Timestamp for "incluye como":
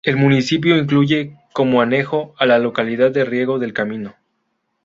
0.79-1.79